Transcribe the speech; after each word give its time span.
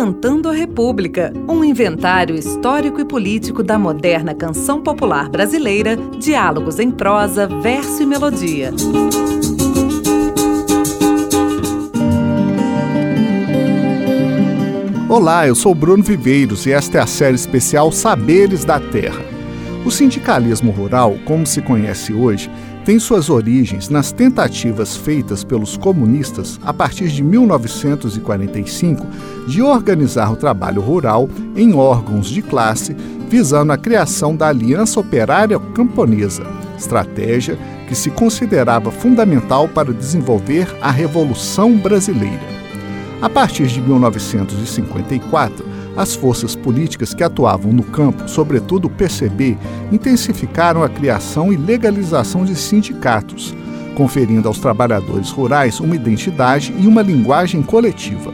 Cantando 0.00 0.48
a 0.48 0.52
República, 0.52 1.32
um 1.48 1.64
inventário 1.64 2.36
histórico 2.36 3.00
e 3.00 3.04
político 3.04 3.64
da 3.64 3.76
moderna 3.76 4.32
canção 4.32 4.80
popular 4.80 5.28
brasileira, 5.28 5.96
diálogos 5.96 6.78
em 6.78 6.88
prosa, 6.88 7.48
verso 7.48 8.04
e 8.04 8.06
melodia. 8.06 8.72
Olá, 15.08 15.48
eu 15.48 15.56
sou 15.56 15.74
Bruno 15.74 16.04
Viveiros 16.04 16.64
e 16.64 16.70
esta 16.70 16.98
é 16.98 17.00
a 17.00 17.06
série 17.06 17.34
especial 17.34 17.90
Saberes 17.90 18.64
da 18.64 18.78
Terra. 18.78 19.37
O 19.84 19.90
sindicalismo 19.90 20.70
rural, 20.70 21.16
como 21.24 21.46
se 21.46 21.62
conhece 21.62 22.12
hoje, 22.12 22.50
tem 22.84 22.98
suas 22.98 23.30
origens 23.30 23.88
nas 23.88 24.12
tentativas 24.12 24.96
feitas 24.96 25.44
pelos 25.44 25.76
comunistas 25.76 26.58
a 26.64 26.72
partir 26.72 27.08
de 27.08 27.22
1945 27.22 29.06
de 29.46 29.62
organizar 29.62 30.32
o 30.32 30.36
trabalho 30.36 30.80
rural 30.80 31.28
em 31.54 31.74
órgãos 31.74 32.28
de 32.28 32.42
classe, 32.42 32.96
visando 33.28 33.72
a 33.72 33.78
criação 33.78 34.34
da 34.34 34.48
Aliança 34.48 35.00
Operária 35.00 35.58
Camponesa, 35.74 36.46
estratégia 36.76 37.58
que 37.86 37.94
se 37.94 38.10
considerava 38.10 38.90
fundamental 38.90 39.68
para 39.68 39.92
desenvolver 39.92 40.74
a 40.80 40.90
Revolução 40.90 41.76
Brasileira. 41.76 42.58
A 43.20 43.28
partir 43.28 43.66
de 43.66 43.80
1954, 43.80 45.64
as 45.98 46.14
forças 46.14 46.54
políticas 46.54 47.12
que 47.12 47.24
atuavam 47.24 47.72
no 47.72 47.82
campo, 47.82 48.28
sobretudo 48.28 48.84
o 48.84 48.90
PCB, 48.90 49.58
intensificaram 49.90 50.84
a 50.84 50.88
criação 50.88 51.52
e 51.52 51.56
legalização 51.56 52.44
de 52.44 52.54
sindicatos, 52.54 53.52
conferindo 53.96 54.46
aos 54.46 54.60
trabalhadores 54.60 55.28
rurais 55.30 55.80
uma 55.80 55.96
identidade 55.96 56.72
e 56.78 56.86
uma 56.86 57.02
linguagem 57.02 57.64
coletiva. 57.64 58.32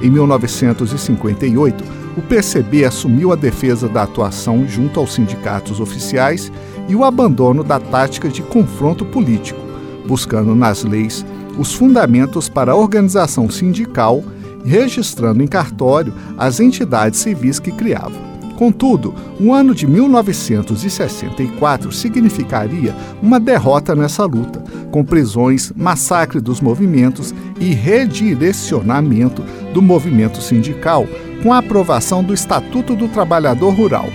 Em 0.00 0.08
1958, 0.08 1.84
o 2.16 2.22
PCB 2.22 2.84
assumiu 2.84 3.32
a 3.32 3.36
defesa 3.36 3.88
da 3.88 4.04
atuação 4.04 4.64
junto 4.68 5.00
aos 5.00 5.14
sindicatos 5.14 5.80
oficiais 5.80 6.52
e 6.88 6.94
o 6.94 7.02
abandono 7.02 7.64
da 7.64 7.80
tática 7.80 8.28
de 8.28 8.42
confronto 8.42 9.04
político, 9.04 9.60
buscando 10.06 10.54
nas 10.54 10.84
leis 10.84 11.26
os 11.58 11.74
fundamentos 11.74 12.48
para 12.48 12.72
a 12.72 12.76
organização 12.76 13.50
sindical 13.50 14.22
registrando 14.64 15.42
em 15.42 15.46
cartório 15.46 16.14
as 16.36 16.60
entidades 16.60 17.20
civis 17.20 17.58
que 17.58 17.72
criava. 17.72 18.32
Contudo, 18.56 19.14
o 19.40 19.52
ano 19.52 19.74
de 19.74 19.86
1964 19.86 21.90
significaria 21.90 22.94
uma 23.20 23.40
derrota 23.40 23.94
nessa 23.94 24.24
luta, 24.24 24.62
com 24.90 25.04
prisões, 25.04 25.72
massacre 25.74 26.40
dos 26.40 26.60
movimentos 26.60 27.34
e 27.58 27.74
redirecionamento 27.74 29.42
do 29.72 29.82
movimento 29.82 30.40
sindical 30.40 31.06
com 31.42 31.52
a 31.52 31.58
aprovação 31.58 32.22
do 32.22 32.32
Estatuto 32.32 32.94
do 32.94 33.08
Trabalhador 33.08 33.74
Rural. 33.74 34.08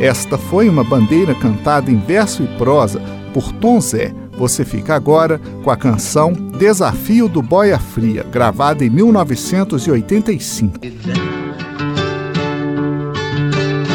Esta 0.00 0.36
foi 0.36 0.68
uma 0.68 0.82
bandeira 0.82 1.34
cantada 1.34 1.90
em 1.90 1.96
verso 1.96 2.42
e 2.42 2.46
prosa 2.58 3.00
por 3.32 3.52
Tom 3.52 3.80
Zé, 3.80 4.12
você 4.42 4.64
fica 4.64 4.96
agora 4.96 5.40
com 5.62 5.70
a 5.70 5.76
canção 5.76 6.32
Desafio 6.32 7.28
do 7.28 7.40
Boia 7.40 7.78
Fria, 7.78 8.24
gravada 8.24 8.84
em 8.84 8.90
1985. 8.90 10.80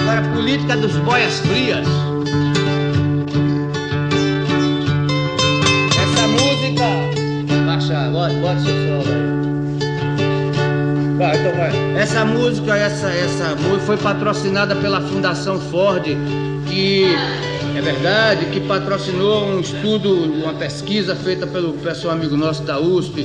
Agora, 0.02 0.22
política 0.34 0.78
dos 0.78 0.96
boias 1.00 1.42
frias. 1.42 1.86
Essa 6.02 6.28
música. 6.30 6.86
Baixa, 7.66 8.10
bota, 8.10 8.34
bota 8.36 8.60
seu 8.62 8.74
solo 8.88 9.12
aí. 9.12 9.28
Vai, 11.18 11.38
então 11.40 11.58
vai. 11.58 11.72
Essa 12.02 12.24
música, 12.24 12.74
essa, 12.78 13.10
essa 13.10 13.54
música 13.56 13.80
foi 13.86 13.98
patrocinada 13.98 14.78
pela 14.78 15.02
Fundação 15.02 15.60
Ford, 15.60 16.06
que 16.70 17.18
é 17.78 17.82
verdade 17.82 18.46
que 18.48 18.60
patrocinou 18.62 19.46
um 19.46 19.60
estudo, 19.60 20.12
uma 20.12 20.54
pesquisa 20.54 21.16
feita 21.16 21.46
pelo 21.46 21.74
pessoal 21.74 22.16
amigo 22.16 22.36
nosso 22.36 22.64
da 22.64 22.80
USP, 22.80 23.24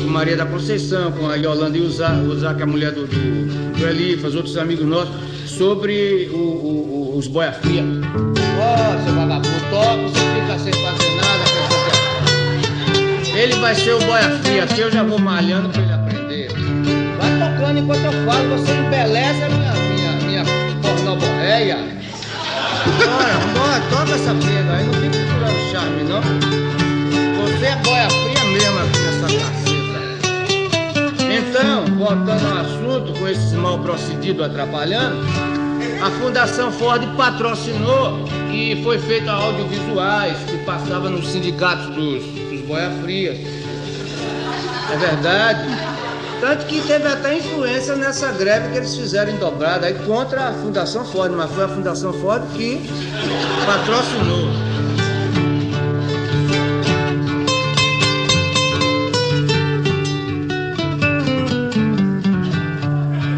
com 0.00 0.08
Maria 0.08 0.36
da 0.36 0.46
Conceição, 0.46 1.10
com 1.10 1.28
a 1.28 1.34
Yolanda 1.34 1.76
Iuzá, 1.76 2.14
que 2.54 2.60
é 2.60 2.62
a 2.62 2.66
mulher 2.66 2.92
do, 2.92 3.04
do, 3.04 3.76
do 3.76 3.88
Elifas, 3.88 4.36
outros 4.36 4.56
amigos 4.56 4.86
nossos, 4.86 5.12
sobre 5.46 6.30
o, 6.32 6.36
o, 6.36 7.14
os 7.18 7.26
boia 7.26 7.52
fria. 7.52 7.82
Ó, 7.82 8.74
oh, 8.76 9.04
seu 9.04 9.12
vagabundo, 9.12 9.48
toca, 9.70 10.02
você 10.02 10.20
fica 10.20 10.58
sem 10.58 10.72
fazer 10.72 11.16
nada, 11.16 11.44
Ele 13.36 13.54
vai 13.56 13.74
ser 13.74 13.94
o 13.94 13.98
boia 13.98 14.30
fria, 14.38 14.66
que 14.68 14.80
eu 14.80 14.92
já 14.92 15.02
vou 15.02 15.18
malhando 15.18 15.68
pra 15.70 15.82
ele 15.82 15.92
aprender. 15.92 16.48
Vai 17.18 17.32
tocando 17.40 17.80
enquanto 17.80 18.04
eu 18.04 18.12
falo, 18.24 18.48
você 18.50 18.72
embeleza 18.72 19.48
minha, 19.48 19.72
minha, 19.72 20.12
minha 20.26 20.44
pornoborreia. 20.80 22.03
Bora, 23.54 23.80
toca 23.90 24.12
essa 24.14 24.34
pega 24.34 24.72
aí, 24.76 24.84
não 24.84 24.94
fica 24.94 25.14
segurando 25.14 25.58
charme, 25.72 26.02
não. 26.04 26.20
Você 27.42 27.66
é 27.66 27.76
boia 27.76 28.10
fria 28.10 28.44
mesmo 28.44 28.78
aqui 28.78 28.98
nessa 28.98 29.26
caceta. 29.38 29.74
Então, 31.32 31.86
voltando 31.96 32.46
ao 32.46 32.58
assunto, 32.58 33.18
com 33.18 33.28
esses 33.28 33.52
mal 33.52 33.78
procedidos 33.78 34.44
atrapalhando, 34.44 35.24
a 36.02 36.10
Fundação 36.20 36.70
Ford 36.70 37.02
patrocinou 37.16 38.28
e 38.52 38.82
foi 38.84 38.98
feito 38.98 39.30
audiovisuais 39.30 40.36
que 40.46 40.58
passava 40.58 41.08
nos 41.08 41.26
sindicatos 41.28 41.86
dos, 41.86 42.22
dos 42.24 42.60
boia 42.66 42.90
frias. 43.02 43.38
É 44.92 44.96
verdade. 44.96 45.93
Tanto 46.40 46.66
que 46.66 46.80
teve 46.82 47.08
até 47.08 47.38
influência 47.38 47.96
nessa 47.96 48.30
greve 48.32 48.70
que 48.70 48.76
eles 48.76 48.94
fizeram 48.94 49.32
em 49.32 49.38
dobrada 49.38 49.86
aí 49.86 49.94
contra 50.06 50.48
a 50.48 50.52
Fundação 50.52 51.04
Ford, 51.04 51.32
mas 51.32 51.50
foi 51.50 51.64
a 51.64 51.68
Fundação 51.68 52.12
Ford 52.12 52.42
que 52.54 52.80
patrocinou. 53.64 54.50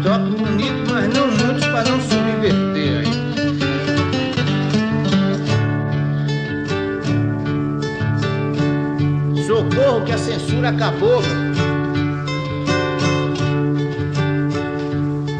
Toque 0.03 0.29
bonito, 0.41 0.91
mas 0.91 1.13
não 1.13 1.27
muitos 1.27 1.65
para 1.65 1.83
não 1.89 1.99
subverter 2.01 2.99
aí. 2.99 3.27
Socorro 9.45 10.03
que 10.05 10.11
a 10.11 10.17
censura 10.17 10.69
acabou. 10.69 11.21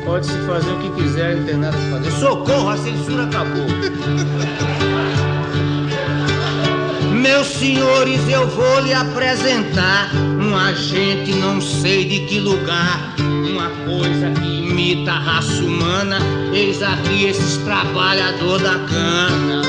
Pode 0.08 0.26
se 0.26 0.38
fazer 0.48 0.72
o 0.72 0.80
que 0.80 0.90
quiser, 0.92 1.36
não 1.36 1.46
tem 1.46 1.58
nada 1.58 1.78
pra 1.78 2.00
fazer. 2.00 2.12
Socorro, 2.12 2.70
a 2.70 2.78
censura 2.78 3.26
acabou. 3.26 3.68
Meus 7.12 7.48
senhores, 7.48 8.22
eu 8.30 8.48
vou 8.48 8.80
lhe 8.80 8.94
apresentar 8.94 10.16
um 10.16 10.56
agente, 10.56 11.36
não 11.36 11.60
sei 11.60 12.06
de 12.06 12.22
que 12.22 12.40
lugar, 12.40 13.16
uma 13.20 13.70
coisa 13.86 14.32
que 14.32 14.60
imita 14.60 15.12
a 15.12 15.20
raça 15.20 15.62
humana. 15.62 16.20
Eis 16.54 16.82
aqui 16.82 17.26
esses 17.26 17.58
trabalhadores 17.58 18.64
da 18.64 18.80
cana. 18.80 19.62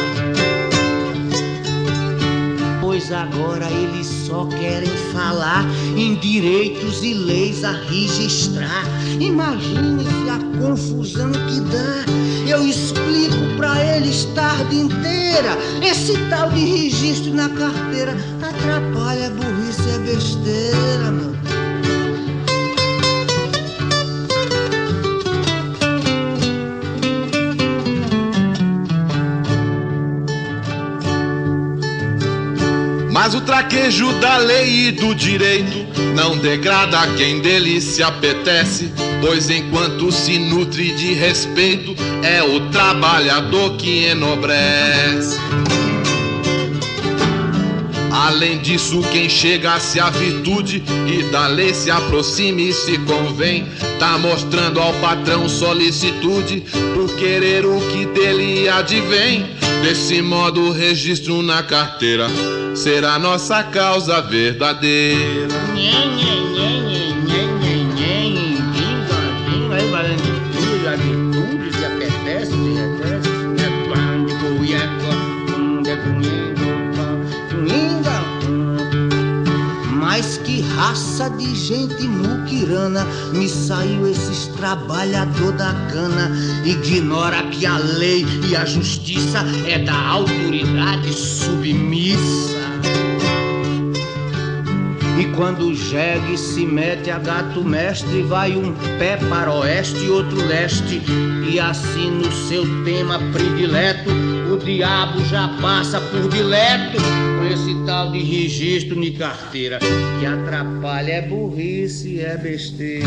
Pois 2.81 3.11
agora 3.11 3.69
eles 3.71 4.18
só 4.29 4.45
querem 4.45 4.91
falar 5.13 5.65
em 5.97 6.15
direitos 6.17 7.03
e 7.03 7.15
leis 7.15 7.65
a 7.65 7.73
registrar. 7.73 8.85
Imagine-se 9.19 10.29
a 10.29 10.61
confusão 10.61 11.33
que 11.33 11.61
dá. 11.61 12.05
Eu 12.47 12.67
explico 12.67 13.57
pra 13.57 13.83
eles 13.97 14.27
tarde 14.35 14.77
inteira. 14.77 15.57
Esse 15.83 16.13
tal 16.29 16.51
de 16.51 16.61
registro 16.61 17.33
na 17.33 17.49
carteira 17.49 18.15
atrapalha, 18.43 19.31
burrice 19.31 19.89
é 19.95 19.99
besteira, 19.99 21.11
meu. 21.11 21.48
Mas 33.21 33.35
o 33.35 33.41
traquejo 33.41 34.13
da 34.21 34.37
lei 34.37 34.87
e 34.87 34.93
do 34.93 35.13
direito 35.13 35.77
não 36.15 36.39
degrada 36.39 37.05
quem 37.17 37.41
dele 37.41 37.81
se 37.81 38.01
apetece, 38.01 38.93
pois 39.21 39.51
enquanto 39.51 40.13
se 40.13 40.39
nutre 40.39 40.95
de 40.95 41.15
respeito, 41.15 41.97
é 42.23 42.41
o 42.45 42.71
trabalhador 42.71 43.77
que 43.77 44.05
enobrece. 44.05 45.37
Além 48.11 48.59
disso, 48.59 49.01
quem 49.13 49.29
chega-se 49.29 50.01
à 50.01 50.11
virtude 50.11 50.83
e 51.07 51.23
da 51.31 51.47
lei 51.47 51.75
se 51.75 51.91
aproxime 51.91 52.71
e 52.71 52.73
se 52.73 52.99
convém, 52.99 53.67
tá 53.99 54.19
mostrando 54.19 54.81
ao 54.81 54.93
patrão 54.95 55.49
solicitude 55.49 56.63
por 56.95 57.15
querer 57.17 57.65
o 57.67 57.81
que 57.89 58.07
dele 58.07 58.69
advém. 58.69 59.47
Desse 59.83 60.21
modo, 60.21 60.63
o 60.63 60.73
registro 60.73 61.43
na 61.43 61.63
carteira 61.63 62.29
será 62.75 63.19
nossa 63.19 63.63
causa 63.63 64.21
verdadeira. 64.21 65.55
Gente 81.69 82.09
muquirana. 82.09 83.05
Me 83.33 83.47
saiu 83.47 84.09
esses 84.09 84.47
trabalhador 84.57 85.53
da 85.53 85.75
cana. 85.93 86.31
Ignora 86.65 87.43
que 87.51 87.67
a 87.67 87.77
lei 87.77 88.25
e 88.49 88.57
a 88.57 88.65
justiça 88.65 89.45
é 89.67 89.79
da 89.79 89.95
autoridade 89.95 91.13
submissa. 91.13 92.57
E 95.19 95.25
quando 95.37 95.67
o 95.67 95.75
jegue 95.75 96.39
se 96.39 96.65
mete 96.65 97.11
a 97.11 97.19
gato 97.19 97.63
mestre, 97.63 98.23
vai 98.23 98.57
um 98.57 98.73
pé 98.99 99.17
para 99.29 99.53
oeste 99.53 100.05
e 100.05 100.09
outro 100.09 100.43
leste. 100.47 101.03
E 101.51 101.61
assim 101.61 102.11
no 102.11 102.33
seu 102.49 102.65
tema 102.85 103.19
predileto, 103.33 104.11
o 104.51 104.57
diabo 104.57 105.23
já 105.25 105.49
passa 105.61 106.01
por 106.01 106.29
dileto 106.29 107.28
esse 107.59 107.75
tal 107.85 108.13
de 108.13 108.23
registro 108.23 109.01
de 109.01 109.11
carteira. 109.13 109.79
Que 110.21 110.27
atrapalha 110.27 111.13
é 111.13 111.23
burrice, 111.23 112.21
é 112.21 112.37
besteira. 112.37 113.07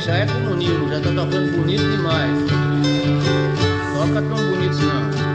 já 0.00 0.14
é 0.14 0.26
comunismo, 0.26 0.88
já 0.88 1.00
tá 1.00 1.10
tocando 1.10 1.56
bonito 1.56 1.82
demais. 1.82 2.30
Toca 3.94 4.22
tão 4.22 4.50
bonito 4.50 4.76
não. 4.76 5.27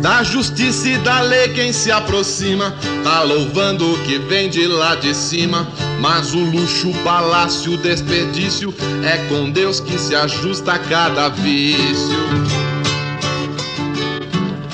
Da 0.00 0.22
justiça 0.22 0.88
e 0.88 0.98
da 0.98 1.20
lei 1.20 1.48
quem 1.48 1.72
se 1.72 1.90
aproxima 1.90 2.74
Tá 3.02 3.22
louvando 3.22 3.92
o 3.92 3.98
que 4.04 4.18
vem 4.18 4.48
de 4.48 4.66
lá 4.66 4.94
de 4.94 5.14
cima. 5.14 5.66
Mas 6.00 6.34
o 6.34 6.38
luxo, 6.38 6.90
o 6.90 6.94
palácio, 7.02 7.72
o 7.72 7.76
desperdício 7.76 8.72
É 9.02 9.16
com 9.28 9.50
Deus 9.50 9.80
que 9.80 9.98
se 9.98 10.14
ajusta 10.14 10.74
a 10.74 10.78
cada 10.78 11.28
vício. 11.28 12.28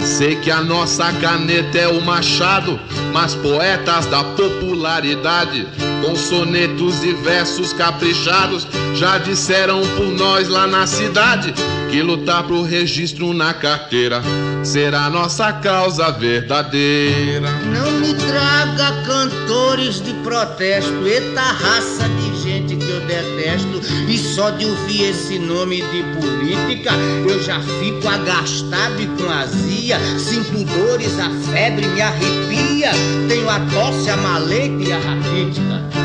Sei 0.04 0.36
que 0.36 0.50
a 0.50 0.60
nossa 0.60 1.12
caneta 1.14 1.78
é 1.78 1.88
o 1.88 2.00
machado 2.02 2.78
Mas 3.12 3.34
poetas 3.34 4.06
da 4.06 4.22
com 6.04 6.14
sonetos 6.14 7.02
e 7.02 7.12
versos 7.14 7.72
caprichados. 7.72 8.66
Já 8.94 9.18
disseram 9.18 9.80
por 9.96 10.06
nós 10.06 10.48
lá 10.48 10.66
na 10.66 10.86
cidade 10.86 11.54
que 11.90 12.02
lutar 12.02 12.44
pro 12.44 12.62
registro 12.62 13.32
na 13.32 13.54
carteira 13.54 14.22
será 14.62 15.08
nossa 15.08 15.52
causa 15.54 16.10
verdadeira. 16.12 17.50
Não 17.72 17.90
me 17.92 18.14
traga 18.14 19.02
cantores 19.06 20.02
de 20.02 20.12
protesto, 20.22 21.06
eita 21.06 21.40
raça 21.40 22.08
de 22.08 22.23
que 22.84 22.90
eu 22.90 23.00
detesto. 23.00 23.80
E 24.08 24.18
só 24.18 24.50
de 24.50 24.66
ouvir 24.66 25.10
esse 25.10 25.38
nome 25.38 25.76
de 25.76 26.02
política 26.18 26.92
eu 27.28 27.42
já 27.42 27.60
fico 27.60 28.08
agastado 28.08 29.00
e 29.00 29.06
com 29.06 29.30
azia. 29.30 29.98
Sinto 30.18 30.64
dores, 30.64 31.18
a 31.18 31.30
febre 31.52 31.86
me 31.88 32.00
arrepia. 32.00 32.90
Tenho 33.28 33.48
a 33.48 33.60
tosse, 33.60 34.10
a 34.10 34.16
maleta 34.16 34.82
e 34.82 34.92
a 34.92 34.98
raquítica. 34.98 36.03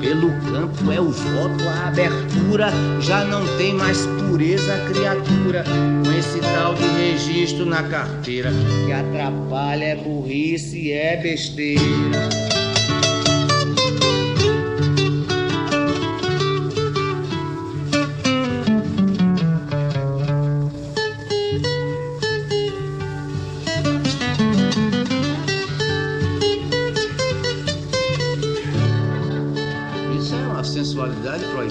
Pelo 0.00 0.30
campo 0.50 0.92
é 0.92 1.00
o 1.00 1.10
voto, 1.10 1.64
a 1.68 1.88
abertura, 1.88 2.70
já 3.00 3.24
não 3.24 3.44
tem 3.56 3.74
mais 3.74 4.06
pureza 4.06 4.78
criatura. 4.92 5.64
Com 6.04 6.12
esse 6.12 6.40
tal 6.40 6.74
de 6.74 6.84
registro 6.84 7.66
na 7.66 7.82
carteira, 7.82 8.50
que 8.86 8.92
atrapalha 8.92 9.84
é 9.84 9.96
burrice, 9.96 10.92
é 10.92 11.16
besteira. 11.16 12.37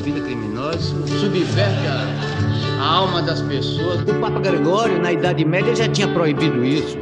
Proibida, 0.08 0.22
criminosa, 0.22 0.96
subverte 1.20 1.88
a, 1.88 2.82
a, 2.82 2.86
alma 2.86 3.22
das 3.22 3.42
pessoas. 3.42 4.02
O 4.02 4.14
Papa 4.20 4.40
Gregório, 4.40 5.00
na 5.02 5.12
Idade 5.12 5.44
Média, 5.44 5.76
já 5.76 5.88
tinha 5.88 6.08
proibido 6.08 6.64
isso. 6.64 6.98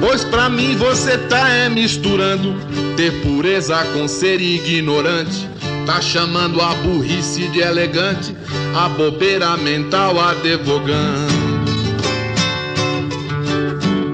Pois 0.00 0.24
pra 0.24 0.48
mim 0.48 0.76
você 0.76 1.18
tá 1.18 1.48
é 1.48 1.68
misturando 1.68 2.54
ter 2.96 3.12
pureza 3.22 3.84
com 3.92 4.06
ser 4.06 4.40
ignorante. 4.40 5.48
Tá 5.84 6.00
chamando 6.00 6.60
a 6.60 6.74
burrice 6.74 7.48
de 7.48 7.60
elegante, 7.60 8.36
a 8.76 8.88
bobeira 8.90 9.56
mental 9.56 10.20
advogando. 10.20 11.38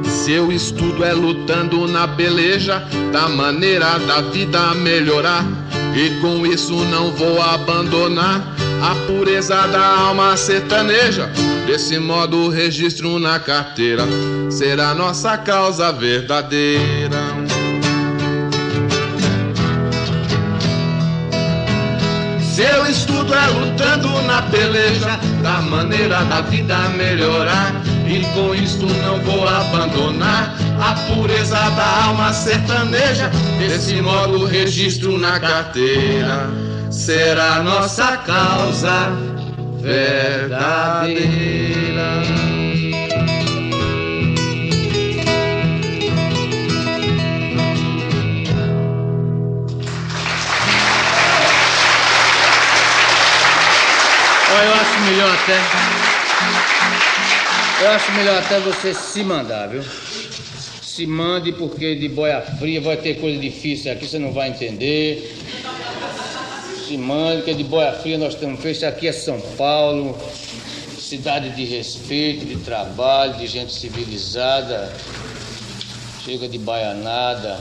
Seu 0.04 0.52
estudo 0.52 1.04
é 1.04 1.12
lutando 1.12 1.86
na 1.88 2.08
peleja 2.08 2.82
da 3.12 3.28
maneira 3.28 3.98
da 3.98 4.22
vida 4.22 4.72
melhorar. 4.76 5.63
E 5.94 6.10
com 6.20 6.44
isso 6.44 6.74
não 6.86 7.12
vou 7.12 7.40
abandonar 7.40 8.42
a 8.82 8.94
pureza 9.06 9.66
da 9.68 10.00
alma 10.00 10.36
sertaneja. 10.36 11.30
Desse 11.66 11.98
modo, 11.98 12.36
o 12.36 12.48
registro 12.48 13.18
na 13.18 13.38
carteira 13.38 14.04
será 14.50 14.92
nossa 14.92 15.38
causa 15.38 15.92
verdadeira. 15.92 17.22
Seu 22.54 22.86
estudo 22.86 23.32
é 23.32 23.46
lutando 23.46 24.22
na 24.22 24.42
peleja 24.42 25.18
da 25.42 25.62
maneira 25.62 26.24
da 26.24 26.40
vida 26.42 26.76
melhorar. 26.90 27.72
E 28.06 28.20
com 28.34 28.54
isto 28.54 28.86
não 28.86 29.18
vou 29.20 29.48
abandonar 29.48 30.54
a 30.80 30.94
pureza 31.14 31.56
da 31.70 32.04
alma 32.04 32.32
sertaneja. 32.32 33.30
Desse 33.58 34.00
modo, 34.02 34.44
registro 34.44 35.18
na 35.18 35.40
carteira 35.40 36.50
será 36.90 37.62
nossa 37.62 38.16
causa 38.18 39.10
verdadeira. 39.80 41.14
Eu 54.64 54.72
acho 54.72 55.00
melhor 55.00 55.30
até. 55.34 56.03
Eu 57.84 57.90
acho 57.90 58.12
melhor 58.12 58.42
até 58.42 58.58
você 58.60 58.94
se 58.94 59.22
mandar, 59.22 59.66
viu? 59.66 59.82
Se 59.82 61.06
mande 61.06 61.52
porque 61.52 61.94
de 61.94 62.08
boia 62.08 62.40
fria 62.40 62.80
vai 62.80 62.96
ter 62.96 63.20
coisa 63.20 63.38
difícil 63.38 63.92
aqui, 63.92 64.06
você 64.06 64.18
não 64.18 64.32
vai 64.32 64.48
entender. 64.48 65.36
Se 66.88 66.96
mande, 66.96 67.42
porque 67.42 67.52
de 67.52 67.62
boia 67.62 67.92
fria 67.92 68.16
nós 68.16 68.32
estamos 68.32 68.58
feitos. 68.60 68.82
Aqui 68.84 69.06
é 69.06 69.12
São 69.12 69.38
Paulo, 69.58 70.18
cidade 70.98 71.50
de 71.50 71.66
respeito, 71.66 72.46
de 72.46 72.56
trabalho, 72.56 73.34
de 73.34 73.46
gente 73.46 73.74
civilizada. 73.74 74.90
Chega 76.24 76.48
de 76.48 76.56
baianada. 76.56 77.60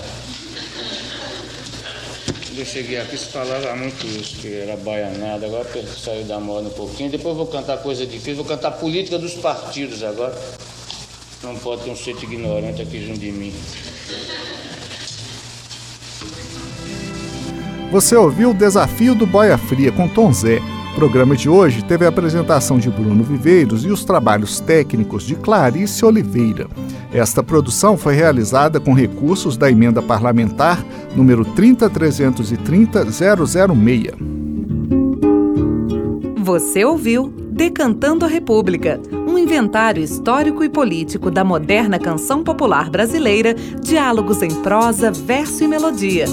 Eu 2.56 2.66
cheguei 2.66 3.00
aqui, 3.00 3.18
se 3.18 3.26
falava 3.26 3.76
muito 3.76 4.06
isso, 4.06 4.36
que 4.36 4.54
era 4.54 4.78
baianada, 4.78 5.48
agora 5.48 5.68
saiu 5.88 6.24
da 6.24 6.40
moda 6.40 6.68
um 6.68 6.72
pouquinho. 6.72 7.10
Depois 7.10 7.36
vou 7.36 7.48
cantar 7.48 7.78
coisa 7.80 8.06
difícil, 8.06 8.36
vou 8.36 8.46
cantar 8.46 8.72
política 8.72 9.18
dos 9.18 9.34
partidos 9.34 10.04
agora. 10.04 10.40
Não 11.42 11.56
pode 11.56 11.84
ter 11.84 11.90
um 11.90 11.96
jeito 11.96 12.24
ignorante 12.24 12.82
aqui 12.82 13.06
junto 13.06 13.20
de 13.20 13.32
mim. 13.32 13.54
Você 17.92 18.16
ouviu 18.16 18.52
o 18.52 18.54
Desafio 18.54 19.16
do 19.16 19.26
Boia 19.26 19.58
Fria 19.58 19.92
com 19.92 20.08
Tom 20.08 20.32
Zé. 20.32 20.60
O 20.94 20.96
programa 20.96 21.36
de 21.36 21.50
hoje 21.50 21.84
teve 21.84 22.06
a 22.06 22.10
apresentação 22.10 22.78
de 22.78 22.88
Bruno 22.88 23.24
Viveiros 23.24 23.84
e 23.84 23.90
os 23.90 24.06
trabalhos 24.06 24.60
técnicos 24.60 25.24
de 25.24 25.34
Clarice 25.36 26.06
Oliveira. 26.06 26.68
Esta 27.12 27.42
produção 27.42 27.98
foi 27.98 28.14
realizada 28.14 28.80
com 28.80 28.94
recursos 28.94 29.58
da 29.58 29.72
emenda 29.72 30.04
parlamentar 30.04 30.86
número 31.16 31.44
30330-006. 31.46 34.14
Você 36.38 36.86
ouviu 36.86 37.34
Decantando 37.54 38.26
a 38.26 38.28
República, 38.28 39.00
um 39.12 39.36
inventário 39.38 40.04
histórico 40.04 40.64
e 40.64 40.70
político 40.70 41.32
da 41.32 41.44
moderna 41.44 41.98
canção 41.98 42.44
popular 42.44 42.92
brasileira, 42.92 43.56
diálogos 43.82 44.44
em 44.44 44.54
prosa, 44.62 45.12
verso 45.12 45.64
e 45.64 45.68
melodia. 45.68 46.28